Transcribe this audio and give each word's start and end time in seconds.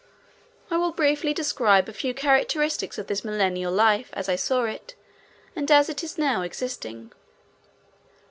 ]I 0.71 0.77
will 0.77 0.91
briefly 0.93 1.31
describe 1.31 1.87
a 1.87 1.93
few 1.93 2.15
characteristics 2.15 2.97
of 2.97 3.05
this 3.05 3.23
Millennial 3.23 3.71
life 3.71 4.09
as 4.13 4.27
I 4.29 4.35
saw 4.35 4.63
it 4.63 4.95
and 5.55 5.69
as 5.69 5.89
it 5.89 6.03
is 6.03 6.17
now 6.17 6.41
existing. 6.41 7.11